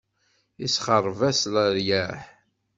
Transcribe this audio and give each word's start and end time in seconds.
Isexṛeb-as 0.65 1.41
leryaḥ. 1.53 2.19